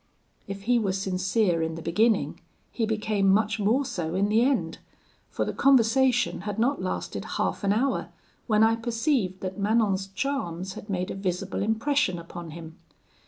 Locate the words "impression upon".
11.61-12.49